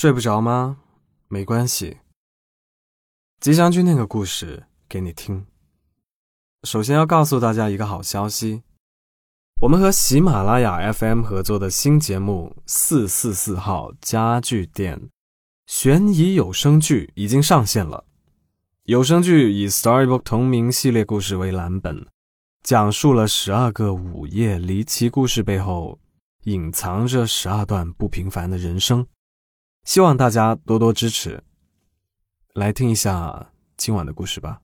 [0.00, 0.76] 睡不着吗？
[1.26, 1.98] 没关系，
[3.40, 5.44] 吉祥君那个故事给你听。
[6.62, 8.62] 首先要告诉大家一个好消息，
[9.62, 14.96] 我们和喜马拉雅 FM 合作的新节目《四四四号家具店》
[15.66, 18.04] 悬疑有声剧已经上线了。
[18.84, 22.06] 有声剧以 Storybook 同名系列故事为蓝本，
[22.62, 25.98] 讲述了十二个午夜离奇故事背后
[26.44, 29.04] 隐藏着十二段不平凡的人生。
[29.88, 31.42] 希望大家多多支持。
[32.52, 34.60] 来听一下今晚的故事吧。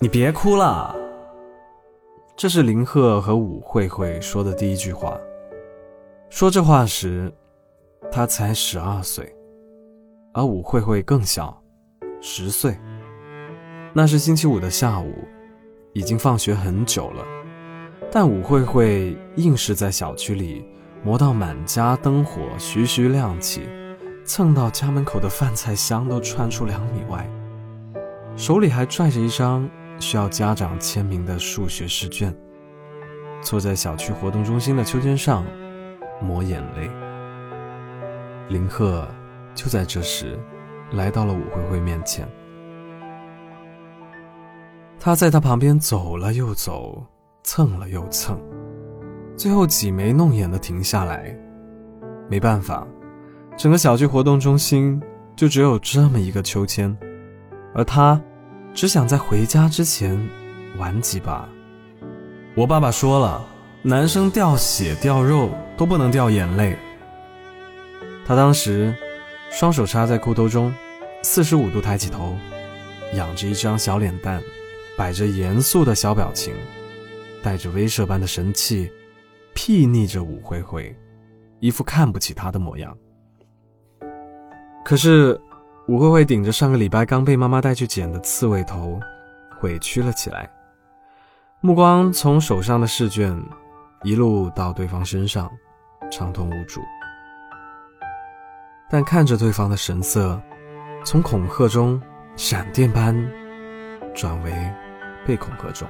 [0.00, 0.92] 你别哭了，
[2.34, 5.16] 这是林鹤和武慧慧说的第一句话。
[6.28, 7.32] 说这话时。
[8.10, 9.34] 他才十二岁，
[10.34, 11.62] 而武慧慧更小，
[12.20, 12.76] 十岁。
[13.94, 15.14] 那是星期五的下午，
[15.94, 17.24] 已经放学很久了，
[18.14, 20.62] 但武慧慧硬是在小区里
[21.02, 23.62] 磨到满家灯火徐徐亮起，
[24.22, 27.26] 蹭到家门口的饭菜香都窜出两米外，
[28.36, 29.66] 手里还拽着一张
[29.98, 32.36] 需要家长签名的数学试卷，
[33.40, 35.42] 坐在小区活动中心的秋千上，
[36.20, 36.90] 抹眼泪。
[38.50, 39.08] 林鹤
[39.54, 40.38] 就在这时
[40.92, 42.28] 来到了武慧慧面前，
[45.00, 47.02] 他在她旁边走了又走，
[47.44, 48.40] 蹭了又蹭，
[49.36, 51.36] 最后挤眉弄眼的停下来。
[52.30, 52.86] 没办法，
[53.56, 55.00] 整个小区活动中心
[55.36, 56.96] 就只有这么一个秋千，
[57.74, 58.20] 而他
[58.72, 60.18] 只想在回家之前
[60.78, 61.48] 玩几把。
[62.54, 63.44] 我爸爸说了，
[63.82, 66.76] 男生掉血掉肉都不能掉眼泪。
[68.24, 68.94] 他当时
[69.50, 70.72] 双手插在裤兜中，
[71.22, 72.36] 四十五度抬起头，
[73.14, 74.40] 仰着一张小脸蛋，
[74.96, 76.54] 摆着严肃的小表情，
[77.42, 78.90] 带着威慑般的神气，
[79.54, 80.94] 睥睨着武慧慧，
[81.60, 82.96] 一副看不起他的模样。
[84.84, 85.40] 可是，
[85.88, 89.00] 武慧慧顶着上个礼拜刚被妈妈带去剪的刺猬头，
[89.62, 90.48] 委屈了起来，
[91.60, 93.36] 目光从手上的试卷
[94.02, 95.50] 一路到对方身上，
[96.10, 96.80] 畅通无阻。
[98.90, 100.40] 但看着对方的神色，
[101.04, 102.00] 从恐吓中
[102.36, 103.16] 闪电般
[104.14, 104.52] 转为
[105.26, 105.88] 被恐吓中。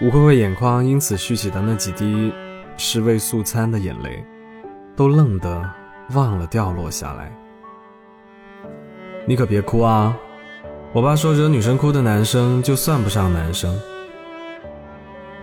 [0.00, 2.32] 吴慧慧眼眶因此蓄起的那几滴
[2.76, 4.24] 是味素餐的眼泪，
[4.96, 5.70] 都愣得
[6.14, 7.32] 忘了掉落下来。
[9.24, 10.16] 你可别哭啊！
[10.92, 13.72] 我爸说惹女生哭的男生就算不上男生。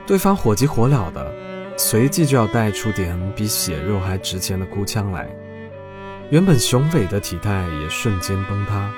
[0.05, 1.31] 对方火急火燎的，
[1.77, 5.29] 随即就要带出点比血肉还值钱的哭腔来。
[6.29, 8.91] 原本雄伟的体态也瞬间崩塌，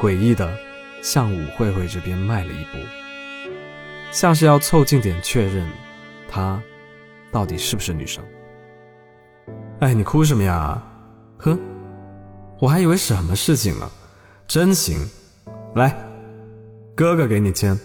[0.00, 0.56] 诡异的
[1.02, 2.78] 向武慧慧这边迈了一步，
[4.10, 5.66] 像是要凑近点确认，
[6.28, 6.60] 她
[7.30, 8.24] 到底是不是女生。
[9.80, 10.82] 哎，你哭什么呀？
[11.38, 11.58] 哼，
[12.58, 13.88] 我还以为什么事情呢，
[14.46, 14.98] 真行，
[15.74, 15.94] 来，
[16.96, 17.78] 哥哥给你签。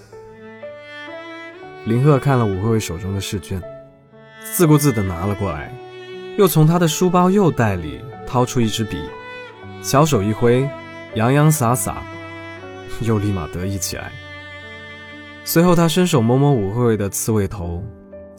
[1.85, 3.61] 林鹤看了武慧慧手中的试卷，
[4.55, 5.71] 自顾自地拿了过来。
[6.37, 9.07] 又从他的书包右袋里掏出一支笔，
[9.83, 10.67] 小手一挥，
[11.13, 12.01] 洋洋洒洒，
[13.01, 14.11] 又立马得意起来。
[15.45, 17.83] 随后，他伸手摸摸武慧慧的刺猬头，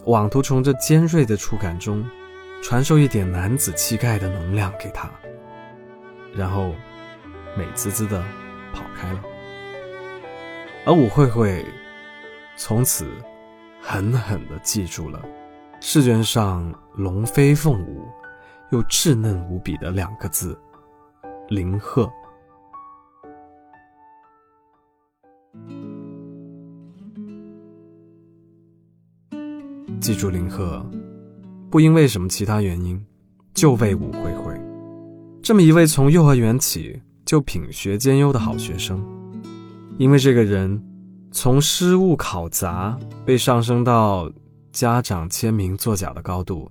[0.06, 2.04] 妄图从这尖锐的触感中
[2.62, 5.10] 传授一点男子气概的能量给他，
[6.34, 6.72] 然后
[7.56, 8.25] 美滋滋的
[8.72, 9.22] 跑开了。
[10.87, 11.65] 而武慧慧
[12.56, 13.06] 从此
[13.81, 15.22] 狠狠地记住了。
[15.81, 18.09] 试卷上龙飞凤舞，
[18.71, 20.59] 又稚嫩无比的两个字
[21.50, 22.10] “林鹤”。
[30.04, 30.84] 记住林鹤，
[31.70, 33.03] 不因为什么其他原因，
[33.54, 34.54] 就为武慧慧，
[35.42, 39.03] 这么一位从幼儿园起就品学兼优的好学生。
[39.97, 40.78] 因为这个人，
[41.32, 44.31] 从失误考砸被上升到。
[44.72, 46.68] 家长签名作假的高度，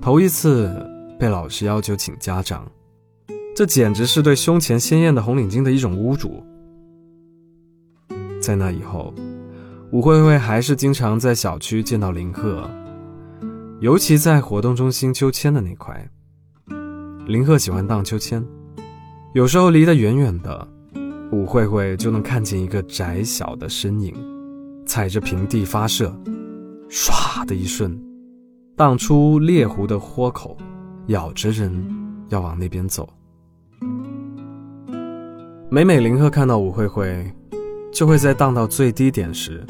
[0.00, 0.72] 头一次
[1.18, 2.64] 被老师要求请家长，
[3.54, 6.40] 这简直是对胸前鲜艳的红领巾的一种侮辱。
[8.40, 9.12] 在那以后，
[9.92, 12.68] 武慧慧还是经常在小区见到林鹤，
[13.80, 16.10] 尤其在活动中心秋千的那块。
[17.26, 18.44] 林鹤喜欢荡秋千，
[19.32, 20.68] 有时候离得远远的，
[21.30, 24.12] 武慧慧就能看见一个窄小的身影，
[24.84, 26.12] 踩着平地发射。
[26.90, 27.96] 唰的一瞬，
[28.76, 30.56] 荡出猎狐的豁口，
[31.06, 31.72] 咬着人
[32.28, 33.08] 要往那边走。
[35.68, 37.32] 每每林鹤看到武慧慧，
[37.96, 39.66] 就会在荡到最低点时，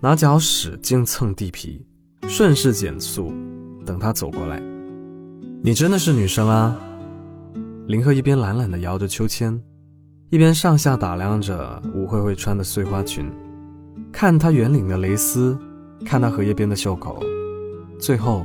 [0.00, 1.82] 拿脚使劲蹭地皮，
[2.28, 3.32] 顺势减速，
[3.86, 4.60] 等他走过来。
[5.62, 6.78] 你真的是女生啊？
[7.86, 9.58] 林鹤一边懒懒地摇着秋千，
[10.28, 13.32] 一边上下打量着吴慧慧穿的碎花裙，
[14.12, 15.58] 看她圆领的蕾丝，
[16.04, 17.18] 看她荷叶边的袖口，
[17.98, 18.44] 最后，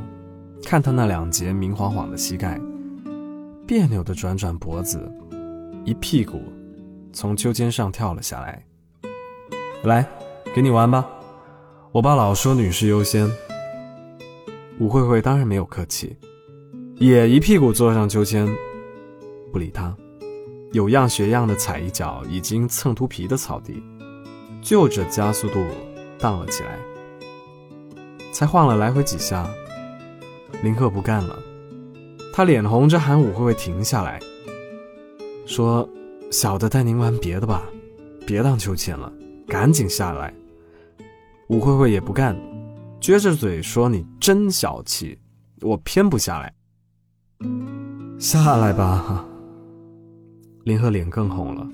[0.64, 2.58] 看她那两截明晃晃的膝盖，
[3.68, 5.12] 别扭地转转脖子，
[5.84, 6.42] 一屁股
[7.12, 8.66] 从秋千上跳了下来。
[9.88, 10.08] 来，
[10.54, 11.06] 给你玩吧，
[11.92, 13.30] 我爸老说女士优先。
[14.80, 16.16] 吴慧慧当然没有客气，
[16.96, 18.48] 也一屁股坐上秋千。
[19.52, 19.96] 不理他，
[20.74, 23.82] 有样学样的踩一脚已经蹭秃皮的草地，
[24.62, 25.66] 就着加速度
[26.20, 26.78] 荡了起来。
[28.34, 29.50] 才晃了来回几下，
[30.62, 31.40] 林克不干了，
[32.34, 34.20] 他脸红着喊武慧慧停下来，
[35.46, 35.88] 说
[36.32, 37.64] ：“小的带您玩别的吧，
[38.28, 39.10] 别荡秋千了，
[39.48, 40.34] 赶紧下来。”
[41.50, 42.36] 武慧慧也不干，
[43.00, 45.20] 撅着嘴说：“你真小气，
[45.62, 46.54] 我偏不下来，
[48.18, 49.26] 下来吧。”
[50.66, 51.68] 林鹤脸更红了，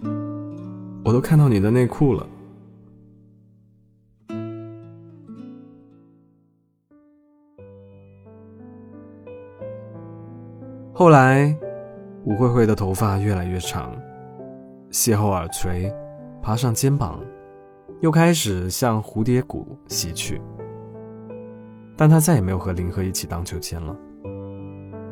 [1.06, 2.28] 我都看到你的内裤了。
[10.94, 11.58] 后来，
[12.26, 13.96] 吴慧慧的头发越来越长，
[14.92, 15.92] 邂逅耳垂，
[16.42, 17.20] 爬上肩膀，
[18.02, 20.42] 又开始向蝴蝶谷袭去。
[21.96, 23.96] 但他再也没有和林鹤一起荡秋千了。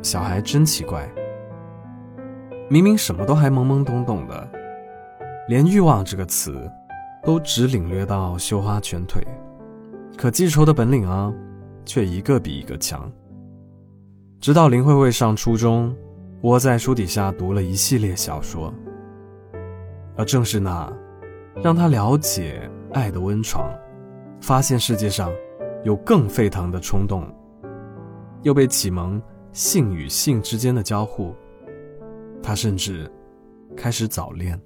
[0.02, 1.08] 小孩真奇怪。
[2.68, 4.48] 明明什么都还懵懵懂懂的，
[5.48, 6.70] 连欲望这个词，
[7.22, 9.20] 都只领略到绣花拳腿，
[10.16, 11.32] 可记仇的本领啊，
[11.84, 13.10] 却一个比一个强。
[14.40, 15.94] 直到林慧慧上初中，
[16.42, 18.72] 窝在书底下读了一系列小说，
[20.16, 20.92] 而正是那，
[21.62, 23.72] 让她了解爱的温床，
[24.40, 25.30] 发现世界上
[25.84, 27.24] 有更沸腾的冲动，
[28.42, 29.20] 又被启蒙
[29.52, 31.34] 性与性之间的交互。
[32.42, 33.10] 他甚至
[33.76, 34.60] 开始早恋。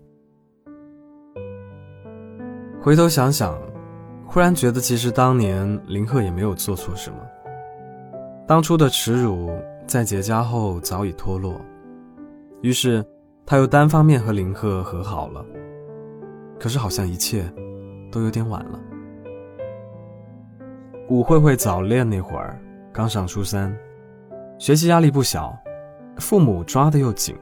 [2.81, 3.59] 回头想想，
[4.27, 7.17] 忽然觉得其实当年林鹤也没有做错什么。
[8.47, 9.51] 当初的耻辱
[9.87, 11.61] 在结痂后早已脱落，
[12.61, 13.05] 于是
[13.47, 15.45] 他又单方面和林鹤和好了。
[16.61, 17.45] 可是好像一切
[18.15, 18.79] 都有点晚了。
[21.09, 22.57] 武慧慧早恋那会儿
[22.93, 23.77] 刚上初三，
[24.57, 25.53] 学习压力不小，
[26.19, 27.37] 父母抓的又紧。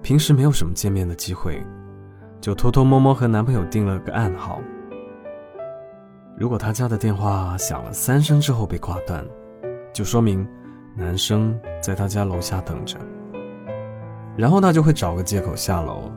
[0.00, 1.60] 平时没有什么见面的机会，
[2.40, 4.60] 就偷偷摸摸和男朋友定了个暗号。
[6.36, 9.26] 如果他家的电话响了三声之后被挂断，
[9.92, 10.48] 就说明
[10.94, 12.96] 男生在他家楼下等着。
[14.36, 16.08] 然后他就会找个借口下楼，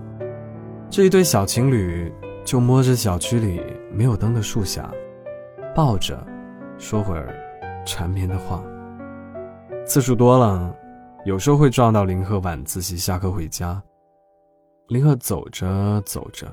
[0.92, 2.13] 这一对小情侣
[2.44, 3.62] 就摸着小区里
[3.92, 4.92] 没有灯的树下，
[5.76, 6.26] 抱着，
[6.78, 7.34] 说会儿
[7.86, 8.64] 缠绵的话。
[9.86, 10.76] 次数多了。
[11.24, 13.80] 有时候会撞到林鹤晚自习下课回家，
[14.88, 16.52] 林鹤走着走着，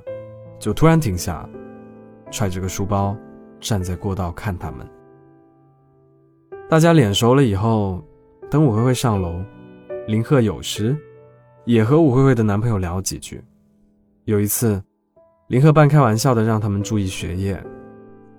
[0.58, 1.48] 就突然停下，
[2.30, 3.16] 揣着个书包，
[3.60, 4.86] 站在过道看他们。
[6.68, 8.04] 大家脸熟了以后，
[8.50, 9.42] 等武慧慧上楼，
[10.06, 10.94] 林鹤有时
[11.64, 13.42] 也和武慧慧的男朋友聊几句。
[14.24, 14.82] 有一次，
[15.48, 17.58] 林鹤半开玩笑的让他们注意学业，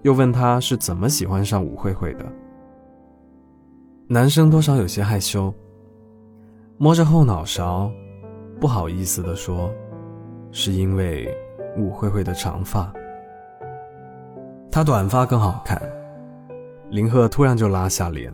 [0.03, 2.25] 又问他是怎么喜欢上武慧慧的。
[4.07, 5.51] 男生多少有些害羞。
[6.77, 7.91] 摸着后脑勺，
[8.59, 9.73] 不好意思的说
[10.51, 11.35] ：“是因为
[11.77, 12.93] 武慧慧的长发，
[14.71, 15.81] 她短发更好看。”
[16.91, 18.31] 林鹤突然就拉下脸，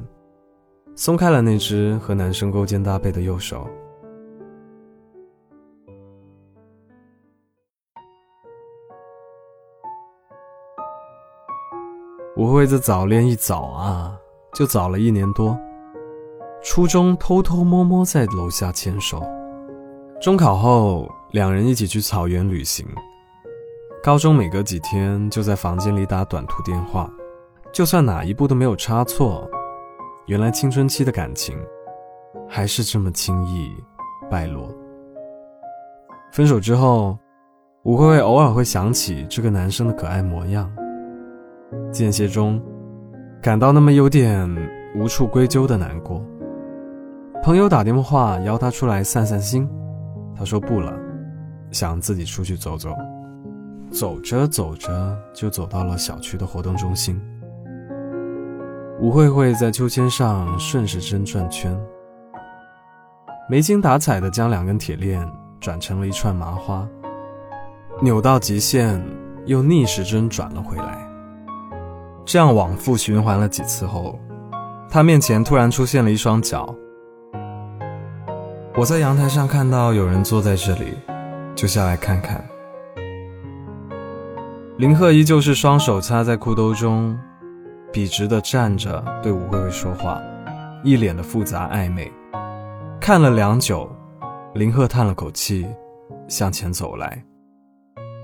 [0.95, 3.67] 松开了那只和男生勾肩搭背的右手。
[12.37, 14.13] 武慧慧的早恋一早啊，
[14.53, 15.57] 就早了一年多。
[16.61, 19.23] 初中偷偷摸摸在楼下牵手，
[20.19, 22.85] 中考后两人一起去草原旅行。
[24.03, 27.09] 高中每隔几天就在房间里打短途电话，
[27.71, 29.49] 就算哪一步都没有差错，
[30.25, 31.57] 原来青春期的感情
[32.49, 33.71] 还是这么轻易
[34.29, 34.67] 败落。
[36.33, 37.17] 分手之后，
[37.83, 40.69] 吴慧慧偶尔会想起这个男生的可爱模样，
[41.91, 42.61] 间歇中
[43.41, 44.49] 感到那么有点
[44.95, 46.23] 无处归咎的难过。
[47.43, 49.69] 朋友打电话邀他出来散散心，
[50.35, 50.93] 他说不了，
[51.71, 52.95] 想自己出去走走。
[53.91, 57.21] 走着走着就走到了小区的活动中心。
[58.99, 61.77] 吴慧慧在秋千上顺时针转圈，
[63.47, 65.25] 没精打采的将两根铁链
[65.59, 66.85] 转成了一串麻花，
[68.01, 69.01] 扭到极限
[69.45, 71.04] 又逆时针转了回来。
[72.25, 74.19] 这样往复循环了几次后，
[74.89, 76.73] 他面前突然出现了一双脚。
[78.75, 80.97] 我在阳台上看到有人坐在这里，
[81.55, 82.43] 就下来看看。
[84.77, 87.17] 林鹤依旧是双手插在裤兜中，
[87.93, 90.19] 笔直的站着对吴慧慧说话，
[90.83, 92.11] 一脸的复杂暧昧。
[92.99, 93.89] 看了良久，
[94.55, 95.65] 林鹤叹了口气，
[96.27, 97.23] 向前走来，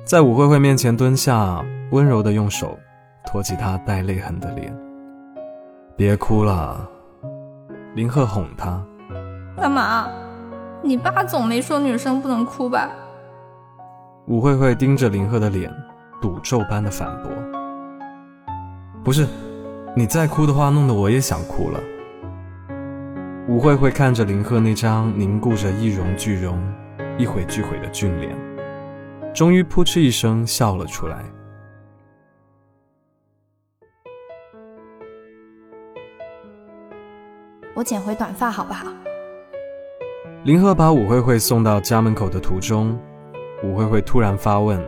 [0.03, 2.77] 在武慧慧面前蹲下，温柔的用手
[3.25, 4.75] 托起她带泪痕的脸。
[5.95, 6.89] 别哭了，
[7.95, 8.83] 林鹤哄她。
[9.57, 10.07] 干嘛？
[10.83, 12.89] 你爸总没说女生不能哭吧？
[14.27, 15.71] 武慧慧盯着林鹤的脸，
[16.21, 17.31] 赌咒般的反驳。
[19.03, 19.27] 不是，
[19.95, 21.79] 你再哭的话，弄得我也想哭了。
[23.47, 26.61] 武慧慧看着林鹤那张凝固着一荣俱荣、
[27.17, 28.35] 一毁俱毁的俊脸，
[29.33, 31.23] 终于扑哧一声笑了出来。
[37.73, 38.87] 我剪回短发好不好？
[40.43, 42.99] 林鹤把武慧慧送到家门口的途中，
[43.63, 44.83] 武慧慧突然发问，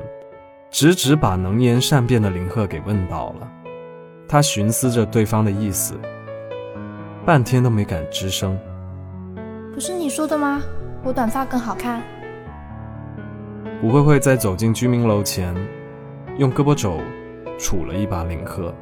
[0.70, 3.50] 直直把能言善辩的林鹤给问到了。
[4.28, 5.98] 他寻思着对方的意思。
[7.26, 8.60] 半天都没敢吱声。
[9.74, 10.62] 不是你说的吗？
[11.04, 12.02] 我短发更好看。
[13.82, 15.56] 武慧慧在走进居民楼前，
[16.38, 17.00] 用胳膊肘
[17.58, 18.74] 杵了一把林鹤，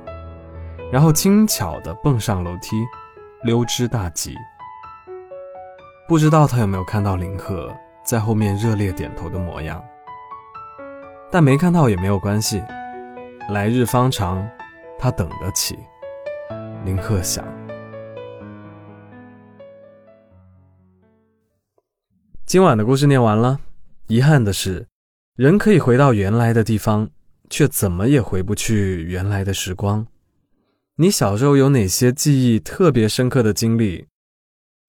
[0.91, 2.77] 然后轻巧地蹦上楼梯，
[3.43, 4.36] 溜之大吉。
[6.07, 9.83] 不知道他有没有看到林鹤在后面热烈点头的模样，
[11.31, 12.62] 但没看到也没有关系，
[13.50, 14.48] 来日方长，
[15.00, 15.79] 他等得起。
[16.86, 17.43] 林鹤想。
[22.45, 23.60] 今晚的故事念完了。
[24.07, 24.86] 遗憾的是，
[25.38, 27.10] 人可以回到原来的地方，
[27.50, 30.05] 却怎么也回不去原来的时光。
[30.98, 34.07] 你小时候有哪些记忆特别深刻的经历？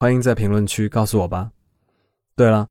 [0.01, 1.53] 欢迎在评论区告诉我吧。
[2.35, 2.67] 对了，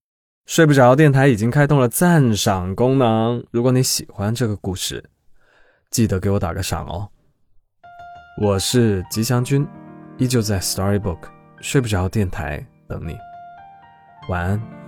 [0.45, 5.09] 睡不着电台已经开通了赞赏功能，如果你喜欢这个故事，
[5.89, 7.09] 记得给我打个赏哦。
[8.41, 9.65] 我是吉祥君，
[10.17, 11.29] 依旧在 Storybook
[11.61, 13.17] 睡不着电台等你。
[14.27, 14.80] 晚安。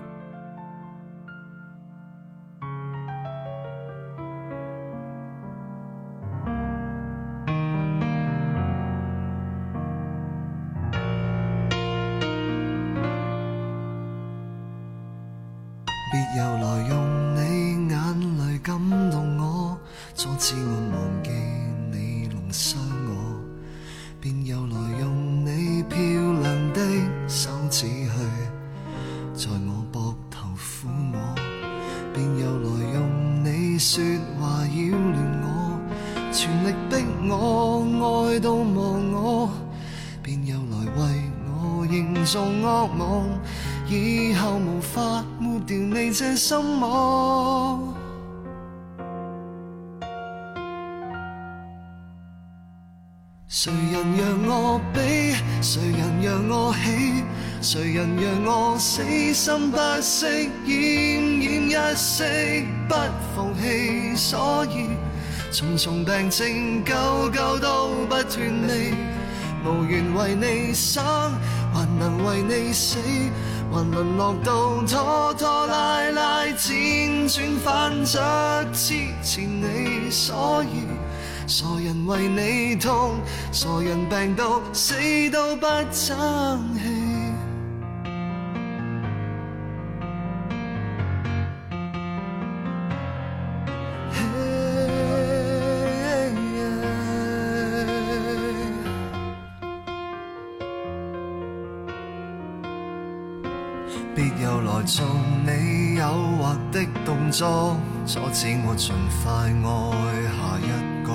[16.35, 18.75] 又来用你眼泪感
[19.11, 19.77] 动我，
[20.15, 21.29] 阻止我忘记
[21.91, 23.39] 你弄伤我，
[24.19, 25.99] 便又来用你漂
[26.41, 26.81] 亮的
[27.27, 28.09] 手指去
[29.35, 31.19] 在我膊头抚摸，
[32.15, 34.03] 便又来用你说
[34.39, 35.79] 话扰乱我，
[36.31, 39.49] 全力逼我爱到忘我，
[40.23, 43.29] 便又来为我营造恶梦。
[43.93, 47.93] 以后无法抹掉你这心魔。
[53.47, 55.35] 谁人让我悲？
[55.61, 57.23] 谁人让我喜？
[57.61, 60.49] 谁人让我死心不息？
[60.65, 62.95] 奄奄一息不
[63.35, 64.89] 放弃，所以
[65.51, 69.12] 重重病症，久久都不断离。
[69.65, 71.03] 无缘为你生，
[71.73, 72.97] 还能为你死。
[73.71, 78.19] 还沦落到拖拖拉拉，辗转反侧
[78.71, 78.93] 支
[79.23, 80.85] 持你，所以
[81.47, 83.15] 傻人为你痛，
[83.51, 84.93] 傻人病到死
[85.31, 86.92] 都不争气。
[104.15, 105.03] 别又来做
[105.43, 108.93] 你诱惑的动作，阻止我尽
[109.23, 111.09] 快爱下一个。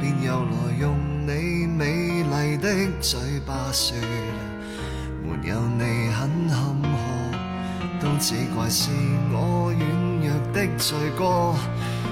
[0.00, 2.68] 便又来用你美丽的
[3.00, 3.96] 嘴巴说，
[5.22, 6.84] 没有你很坎坷，
[8.00, 8.90] 都只怪是
[9.30, 9.80] 我软
[10.20, 11.54] 弱的罪过，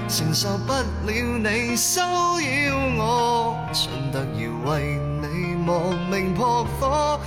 [0.07, 7.19] 承受不了你骚扰我，蠢得要为你亡命扑火。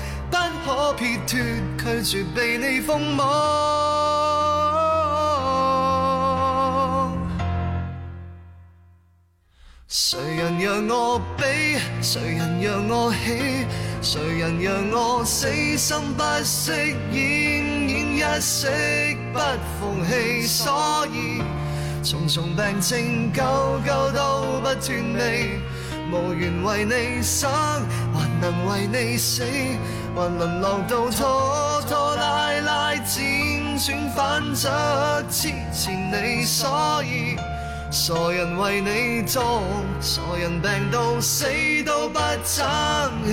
[0.64, 1.38] 可撇脱，
[1.78, 3.22] 拒绝被你封魔。
[9.86, 11.78] 谁人让我悲？
[12.00, 13.66] 谁人让我喜？
[14.00, 16.72] 谁人让我死心不息？
[17.12, 17.14] 奄
[17.86, 18.68] 奄一息
[19.32, 19.38] 不
[19.78, 21.42] 放弃，所以
[22.02, 23.42] 重重病症，久
[23.84, 24.84] 久都不断
[25.18, 25.60] 离。
[26.10, 27.50] 无缘为你生。
[28.44, 29.42] 能为你死，
[30.14, 34.68] 还沦落到拖拖拉拉，辗转反侧，
[35.30, 37.36] 痴缠你，所以
[37.90, 39.62] 傻人为你做，
[39.98, 41.46] 傻人病到死
[41.86, 43.32] 都不争气。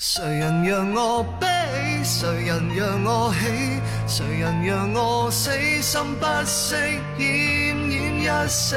[0.00, 1.48] 谁人让我悲？
[2.04, 3.80] 谁人让我喜？
[4.06, 5.50] 谁人让我死
[5.82, 6.76] 心不息？
[7.18, 8.76] 奄奄一息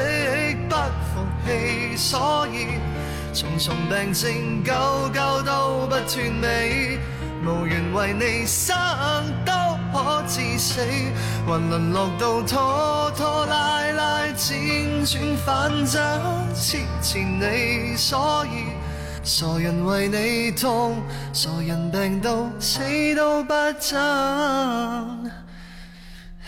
[0.68, 2.66] 不服气，所以
[3.32, 4.72] 重重病症久
[5.14, 6.98] 久都不断尾，
[7.46, 8.76] 无缘为你生
[9.46, 9.52] 都
[9.92, 10.80] 可致死，
[11.46, 16.00] 还沦落到拖拖拉拉，辗转反侧，
[16.52, 18.71] 痴缠你，所以。
[19.24, 21.00] 傻人为你痛，
[21.32, 22.80] 傻人病到死
[23.14, 25.30] 都不争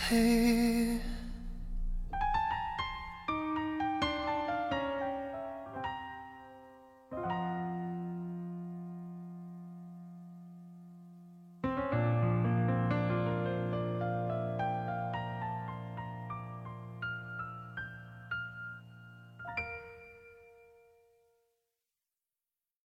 [0.09, 0.99] 气。